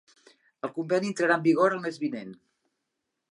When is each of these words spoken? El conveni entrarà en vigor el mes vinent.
El 0.67 0.71
conveni 0.77 1.11
entrarà 1.11 1.37
en 1.39 1.45
vigor 1.47 1.77
el 1.77 1.85
mes 1.85 1.99
vinent. 2.05 2.35